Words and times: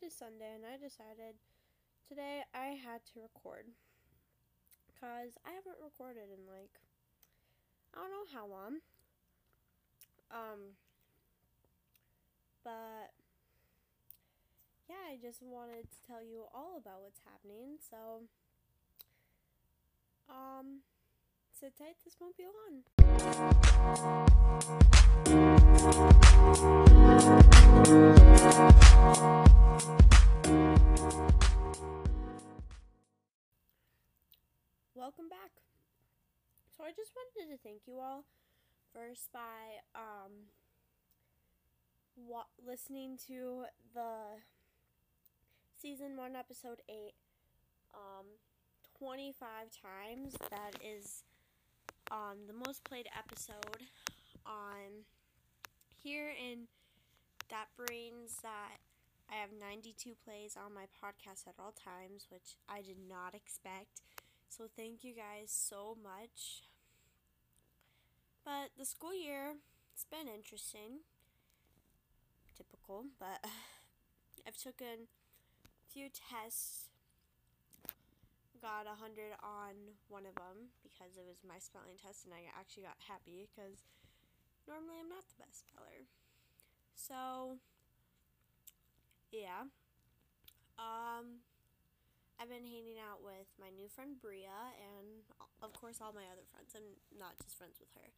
Sunday 0.00 0.54
and 0.54 0.64
I 0.64 0.78
decided 0.82 1.36
today 2.08 2.40
I 2.54 2.68
had 2.80 3.04
to 3.12 3.20
record. 3.20 3.66
Because 4.88 5.36
I 5.44 5.52
haven't 5.52 5.76
recorded 5.84 6.32
in 6.32 6.46
like, 6.48 6.80
I 7.94 7.98
don't 7.98 8.10
know 8.10 8.24
how 8.32 8.46
long. 8.46 8.80
Um, 10.30 10.76
but 12.64 13.12
yeah, 14.88 15.12
I 15.12 15.16
just 15.20 15.42
wanted 15.42 15.90
to 15.90 16.06
tell 16.06 16.22
you 16.24 16.44
all 16.54 16.78
about 16.78 17.02
what's 17.02 17.20
happening. 17.26 17.76
So, 17.90 18.22
um, 20.30 20.80
sit 21.60 21.76
tight, 21.76 21.96
this 22.02 22.16
won't 22.18 22.36
be 22.38 22.44
long. 22.48 22.82
I 36.92 36.94
just 36.94 37.12
wanted 37.16 37.50
to 37.50 37.56
thank 37.62 37.86
you 37.86 38.00
all 38.00 38.24
first 38.92 39.32
by 39.32 39.80
um 39.94 40.52
wa- 42.16 42.52
listening 42.62 43.16
to 43.28 43.64
the 43.94 44.36
season 45.80 46.18
1 46.18 46.36
episode 46.36 46.82
8 46.86 47.14
um 47.94 48.26
25 48.98 49.70
times. 49.72 50.36
That 50.50 50.76
is 50.84 51.24
um 52.10 52.44
the 52.46 52.52
most 52.52 52.84
played 52.84 53.08
episode 53.16 53.88
on 54.44 55.08
here 55.96 56.34
and 56.46 56.66
that 57.48 57.68
brings 57.74 58.36
that 58.42 58.76
I 59.30 59.36
have 59.36 59.48
92 59.58 60.12
plays 60.26 60.58
on 60.62 60.74
my 60.74 60.84
podcast 60.92 61.48
at 61.48 61.54
all 61.58 61.72
times, 61.72 62.26
which 62.28 62.56
I 62.68 62.82
did 62.82 62.98
not 63.08 63.34
expect. 63.34 64.02
So 64.50 64.64
thank 64.76 65.02
you 65.02 65.14
guys 65.14 65.48
so 65.48 65.96
much. 66.02 66.71
But 68.44 68.74
the 68.76 68.84
school 68.84 69.14
year, 69.14 69.54
it's 69.94 70.04
been 70.04 70.26
interesting. 70.26 71.06
Typical, 72.56 73.06
but 73.18 73.38
I've 74.46 74.58
taken 74.58 75.06
a 75.06 75.86
few 75.86 76.10
tests. 76.10 76.90
Got 78.58 78.86
a 78.86 78.98
100 78.98 79.38
on 79.42 79.94
one 80.06 80.26
of 80.26 80.34
them 80.38 80.70
because 80.82 81.18
it 81.18 81.26
was 81.26 81.42
my 81.42 81.58
spelling 81.58 81.98
test 81.98 82.26
and 82.26 82.34
I 82.34 82.46
actually 82.54 82.86
got 82.86 82.98
happy 83.10 83.50
because 83.50 83.82
normally 84.70 85.02
I'm 85.02 85.10
not 85.10 85.26
the 85.26 85.38
best 85.42 85.66
speller. 85.66 86.06
So, 86.94 87.58
yeah. 89.34 89.66
Um, 90.78 91.42
I've 92.38 92.50
been 92.50 92.66
hanging 92.66 93.02
out 93.02 93.22
with 93.22 93.50
my 93.58 93.70
new 93.74 93.86
friend 93.86 94.18
Bria 94.18 94.74
and 94.78 95.26
of 95.62 95.74
course 95.74 96.02
all 96.02 96.14
my 96.14 96.26
other 96.30 96.46
friends. 96.50 96.74
I'm 96.74 96.98
not 97.14 97.38
just 97.38 97.58
friends 97.58 97.78
with 97.78 97.90
her. 97.98 98.10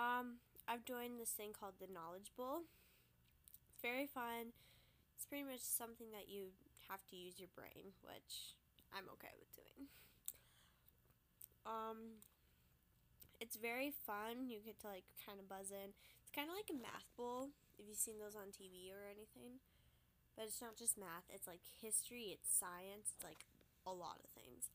Um, 0.00 0.40
I've 0.64 0.88
joined 0.88 1.20
this 1.20 1.36
thing 1.36 1.52
called 1.52 1.76
the 1.76 1.92
Knowledge 1.92 2.32
Bowl. 2.32 2.64
It's 3.68 3.84
very 3.84 4.08
fun. 4.08 4.56
It's 5.12 5.28
pretty 5.28 5.44
much 5.44 5.60
something 5.60 6.08
that 6.16 6.32
you 6.32 6.56
have 6.88 7.04
to 7.12 7.16
use 7.20 7.36
your 7.36 7.52
brain, 7.52 7.92
which 8.00 8.56
I'm 8.96 9.04
okay 9.20 9.36
with 9.36 9.52
doing. 9.52 9.92
Um, 11.68 12.24
it's 13.44 13.60
very 13.60 13.92
fun. 13.92 14.48
You 14.48 14.64
get 14.64 14.80
to 14.80 14.88
like 14.88 15.04
kind 15.20 15.36
of 15.36 15.52
buzz 15.52 15.68
in. 15.68 15.92
It's 16.24 16.32
kind 16.32 16.48
of 16.48 16.56
like 16.56 16.72
a 16.72 16.80
math 16.80 17.12
bowl 17.20 17.52
if 17.76 17.84
you've 17.84 18.00
seen 18.00 18.16
those 18.16 18.32
on 18.32 18.48
TV 18.48 18.88
or 18.88 19.04
anything. 19.04 19.60
But 20.32 20.48
it's 20.48 20.64
not 20.64 20.80
just 20.80 20.96
math, 20.96 21.28
it's 21.28 21.44
like 21.44 21.60
history, 21.82 22.32
it's 22.32 22.48
science, 22.48 23.12
it's 23.12 23.24
like 23.24 23.44
a 23.84 23.92
lot 23.92 24.24
of 24.24 24.30
things. 24.32 24.72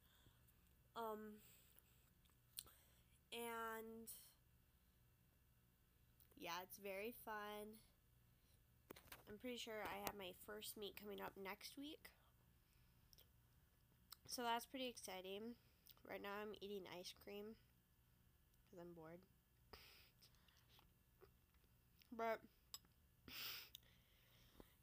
Um 0.94 1.42
and 3.34 4.06
yeah, 6.56 6.64
it's 6.64 6.78
very 6.78 7.14
fun. 7.26 7.76
I'm 9.30 9.38
pretty 9.38 9.58
sure 9.58 9.74
I 9.84 10.00
have 10.06 10.16
my 10.18 10.32
first 10.46 10.78
meet 10.78 10.96
coming 11.02 11.20
up 11.22 11.34
next 11.42 11.78
week. 11.78 12.10
So 14.28 14.44
that's 14.44 14.66
pretty 14.66 14.88
exciting. 14.88 15.56
Right 16.10 16.22
now 16.22 16.30
I'm 16.42 16.54
eating 16.62 16.84
ice 16.98 17.14
cream 17.24 17.56
because 18.64 18.80
I'm 18.80 18.94
bored. 18.96 19.20
But 22.16 22.40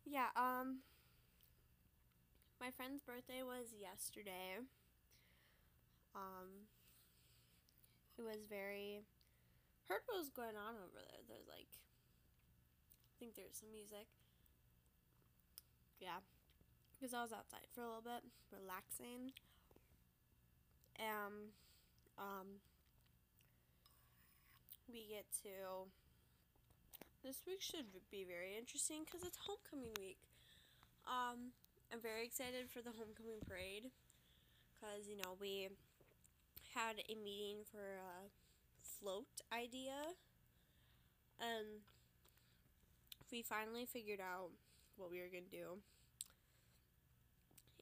yeah, 0.05 0.29
um 0.37 0.81
my 2.61 2.71
friend's 2.71 3.03
birthday 3.03 3.43
was 3.43 3.73
yesterday. 3.81 4.61
Um 6.15 6.69
it 8.19 8.23
was 8.23 8.45
very 8.49 9.03
heard 9.93 10.09
what 10.09 10.25
was 10.25 10.33
going 10.33 10.57
on 10.57 10.81
over 10.81 11.05
there. 11.05 11.21
There's 11.29 11.45
like 11.45 11.69
I 11.69 13.13
think 13.21 13.37
there's 13.37 13.61
some 13.61 13.69
music. 13.69 14.09
Yeah. 16.01 16.25
Because 16.97 17.13
I 17.13 17.21
was 17.21 17.37
outside 17.37 17.69
for 17.77 17.85
a 17.85 17.93
little 17.93 18.01
bit, 18.01 18.25
relaxing. 18.49 19.37
And 20.97 21.53
um 22.17 22.65
we 24.89 25.13
get 25.13 25.29
to 25.45 25.89
this 27.25 27.45
week 27.47 27.61
should 27.61 27.89
be 28.11 28.25
very 28.25 28.57
interesting 28.57 29.05
because 29.05 29.23
it's 29.23 29.39
homecoming 29.41 29.93
week. 30.01 30.19
Um, 31.07 31.55
I'm 31.93 32.01
very 32.01 32.25
excited 32.25 32.69
for 32.69 32.83
the 32.83 32.93
homecoming 32.93 33.41
parade 33.47 33.89
because 34.75 35.07
you 35.09 35.17
know 35.17 35.39
we 35.41 35.71
had 36.75 36.99
a 37.09 37.15
meeting 37.15 37.63
for 37.71 37.81
a 37.81 38.29
float 39.03 39.27
idea, 39.53 40.15
and 41.41 41.83
we 43.31 43.43
finally 43.43 43.85
figured 43.85 44.21
out 44.21 44.51
what 44.97 45.11
we 45.11 45.19
were 45.19 45.29
gonna 45.33 45.51
do. 45.51 45.79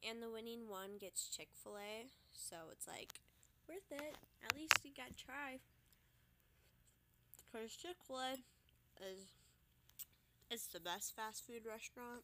And 0.07 0.21
the 0.21 0.31
winning 0.31 0.67
one 0.67 0.97
gets 0.99 1.29
Chick 1.29 1.49
Fil 1.53 1.77
A, 1.77 2.07
so 2.33 2.55
it's 2.71 2.87
like 2.87 3.13
worth 3.69 3.91
it. 3.91 4.15
At 4.43 4.55
least 4.55 4.79
you 4.83 4.91
got 4.97 5.15
to 5.15 5.25
try. 5.25 5.59
Cause 7.53 7.75
Chick 7.75 7.97
Fil 8.07 8.17
A 8.17 8.33
is 9.03 9.27
it's 10.49 10.67
the 10.67 10.79
best 10.79 11.15
fast 11.15 11.45
food 11.45 11.65
restaurant 11.69 12.23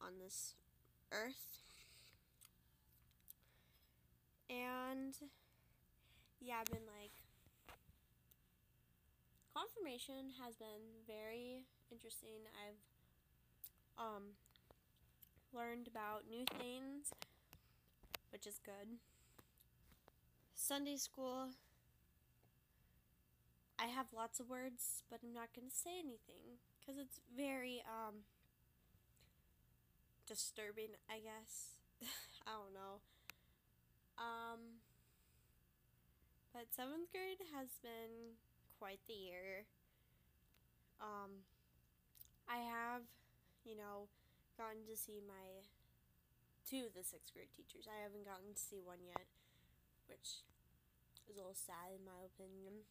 on 0.00 0.12
this 0.22 0.54
earth. 1.12 1.58
And 4.48 5.14
yeah, 6.40 6.56
I've 6.60 6.70
been 6.70 6.86
like 6.86 7.25
confirmation 9.56 10.36
has 10.44 10.54
been 10.56 11.00
very 11.08 11.64
interesting. 11.90 12.44
I've 12.52 12.76
um 13.96 14.36
learned 15.54 15.88
about 15.88 16.28
new 16.28 16.44
things, 16.60 17.08
which 18.30 18.46
is 18.46 18.60
good. 18.60 19.00
Sunday 20.54 20.96
school 20.96 21.56
I 23.78 23.86
have 23.86 24.12
lots 24.14 24.40
of 24.40 24.48
words, 24.48 25.04
but 25.10 25.20
I'm 25.24 25.32
not 25.32 25.52
going 25.56 25.68
to 25.68 25.74
say 25.74 26.00
anything 26.00 26.60
because 26.80 27.00
it's 27.00 27.20
very 27.34 27.80
um 27.88 28.28
disturbing, 30.28 31.00
I 31.08 31.20
guess. 31.24 31.80
I 32.46 32.52
don't 32.60 32.74
know. 32.76 33.00
Um 34.20 34.84
but 36.52 36.72
7th 36.72 37.12
grade 37.12 37.40
has 37.52 37.68
been 37.82 38.36
quite 38.78 39.00
the 39.06 39.14
year. 39.14 39.64
Um 41.00 41.44
I 42.48 42.58
have, 42.62 43.02
you 43.64 43.76
know, 43.76 44.06
gotten 44.56 44.86
to 44.86 44.96
see 44.96 45.20
my 45.20 45.66
two 46.62 46.86
of 46.86 46.94
the 46.94 47.02
6th 47.02 47.34
grade 47.34 47.50
teachers. 47.54 47.86
I 47.86 48.02
haven't 48.02 48.24
gotten 48.24 48.54
to 48.54 48.58
see 48.58 48.78
one 48.82 49.02
yet, 49.02 49.26
which 50.08 50.46
is 51.28 51.34
a 51.34 51.38
little 51.38 51.54
sad 51.54 51.94
in 51.94 52.04
my 52.04 52.26
opinion. 52.26 52.86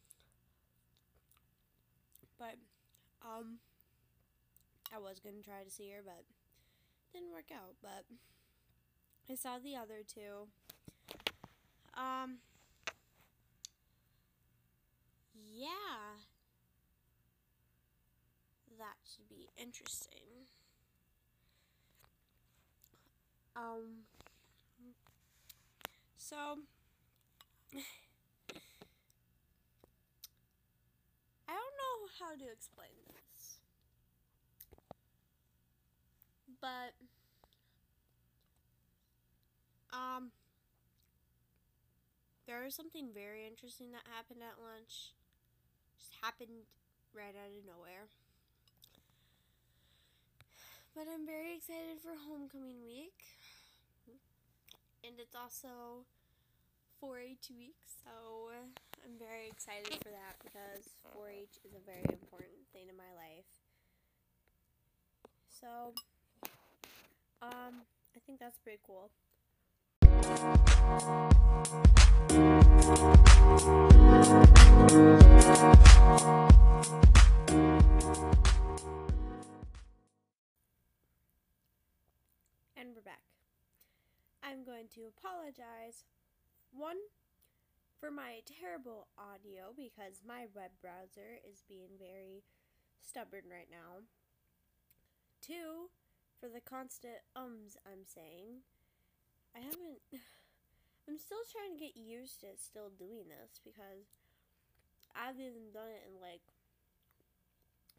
But 2.38 2.56
um 3.22 3.58
I 4.94 4.98
was 4.98 5.18
gonna 5.18 5.42
try 5.42 5.64
to 5.64 5.70
see 5.70 5.90
her 5.90 6.02
but 6.04 6.24
didn't 7.12 7.32
work 7.32 7.50
out, 7.52 7.74
but 7.82 8.04
I 9.28 9.34
saw 9.34 9.58
the 9.58 9.76
other 9.76 10.04
two. 10.06 10.48
Um 11.96 12.38
yeah. 15.56 16.20
That 18.78 18.96
should 19.04 19.28
be 19.28 19.48
interesting. 19.56 20.46
Um 23.56 24.04
so 26.16 26.36
I 31.48 31.52
don't 31.52 31.76
know 31.76 32.08
how 32.20 32.36
to 32.36 32.52
explain 32.52 32.90
this. 33.12 33.58
but 36.60 36.92
um 39.92 40.30
there 42.46 42.62
was 42.62 42.74
something 42.74 43.08
very 43.12 43.46
interesting 43.46 43.90
that 43.92 44.02
happened 44.14 44.40
at 44.42 44.62
lunch. 44.62 45.12
Just 45.98 46.12
happened 46.22 46.68
right 47.14 47.34
out 47.34 47.52
of 47.52 47.64
nowhere. 47.66 48.08
But 50.94 51.08
I'm 51.12 51.26
very 51.26 51.56
excited 51.56 52.00
for 52.00 52.16
homecoming 52.28 52.80
week. 52.84 53.20
And 55.04 55.20
it's 55.20 55.36
also 55.36 56.04
4 57.00 57.18
H 57.20 57.50
week, 57.56 57.76
so 57.86 58.50
I'm 59.04 59.18
very 59.18 59.46
excited 59.46 59.94
for 60.02 60.10
that 60.10 60.34
because 60.42 60.88
4 61.14 61.28
H 61.28 61.60
is 61.64 61.74
a 61.74 61.84
very 61.84 62.02
important 62.10 62.66
thing 62.72 62.88
in 62.88 62.96
my 62.96 63.12
life. 63.14 63.46
So, 65.48 65.92
um, 67.42 67.82
I 68.16 68.20
think 68.26 68.40
that's 68.40 68.58
pretty 68.58 68.80
cool. 68.86 69.10
And 74.88 75.65
To 84.94 85.10
apologize. 85.10 86.06
One, 86.70 87.10
for 87.98 88.14
my 88.14 88.46
terrible 88.46 89.10
audio 89.18 89.74
because 89.74 90.22
my 90.22 90.46
web 90.54 90.78
browser 90.78 91.42
is 91.42 91.66
being 91.66 91.98
very 91.98 92.46
stubborn 93.02 93.50
right 93.50 93.66
now. 93.66 94.06
Two, 95.42 95.90
for 96.38 96.46
the 96.46 96.62
constant 96.62 97.26
ums 97.34 97.74
I'm 97.82 98.06
saying. 98.06 98.62
I 99.58 99.66
haven't. 99.66 100.06
I'm 101.10 101.18
still 101.18 101.42
trying 101.50 101.74
to 101.74 101.82
get 101.82 101.98
used 101.98 102.46
to 102.46 102.54
still 102.54 102.94
doing 102.94 103.26
this 103.26 103.58
because 103.66 104.14
I 105.18 105.34
haven't 105.34 105.74
done 105.74 105.90
it 105.90 106.06
in 106.06 106.22
like 106.22 106.46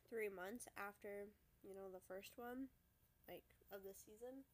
three 0.07 0.31
months 0.31 0.71
after, 0.79 1.27
you 1.67 1.75
know, 1.75 1.91
the 1.91 2.03
first 2.07 2.39
one, 2.39 2.71
like, 3.27 3.43
of 3.75 3.83
the 3.83 3.91
season. 3.91 4.47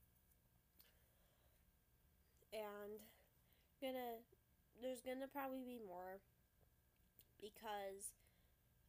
And 2.53 3.01
gonna 3.81 4.21
there's 4.81 5.01
gonna 5.01 5.27
probably 5.27 5.65
be 5.65 5.81
more 5.83 6.21
because 7.41 8.15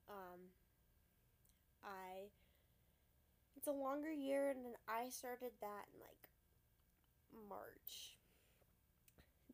um 0.07 0.53
I 1.83 2.31
it's 3.57 3.67
a 3.67 3.73
longer 3.73 4.13
year 4.13 4.53
and 4.53 4.77
I 4.87 5.09
started 5.09 5.57
that 5.65 5.89
in 5.91 5.99
like 5.99 6.29
March. 7.33 8.21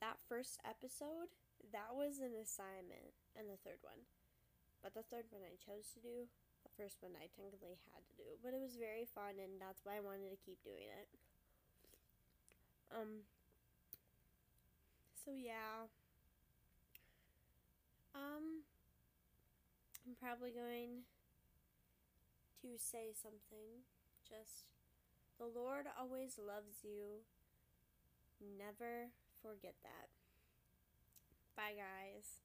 That 0.03 0.19
first 0.29 0.59
episode, 0.65 1.33
that 1.73 1.93
was 1.95 2.21
an 2.21 2.37
assignment 2.37 3.15
and 3.37 3.49
the 3.49 3.61
third 3.62 3.81
one. 3.81 4.05
But 4.83 4.97
the 4.97 5.05
third 5.07 5.29
one 5.29 5.45
I 5.45 5.61
chose 5.61 5.93
to 5.97 6.01
do, 6.01 6.29
the 6.65 6.73
first 6.77 7.01
one 7.05 7.12
I 7.17 7.29
technically 7.33 7.77
had 7.93 8.03
to 8.09 8.15
do. 8.17 8.37
But 8.41 8.57
it 8.57 8.61
was 8.61 8.77
very 8.81 9.07
fun 9.09 9.41
and 9.41 9.61
that's 9.61 9.85
why 9.85 9.97
I 9.97 10.05
wanted 10.05 10.33
to 10.33 10.41
keep 10.45 10.61
doing 10.65 10.89
it. 10.89 11.09
Um 12.93 13.25
so 15.25 15.33
yeah. 15.33 15.87
Um 18.15 18.65
I'm 20.07 20.15
probably 20.21 20.51
going 20.51 21.05
to 22.63 22.69
say 22.79 23.13
something. 23.15 23.85
Just 24.29 24.65
the 25.39 25.47
Lord 25.47 25.87
always 25.99 26.39
loves 26.39 26.83
you. 26.83 27.25
Never 28.59 29.11
forget 29.43 29.75
that. 29.83 30.09
Bye 31.57 31.75
guys. 31.77 32.41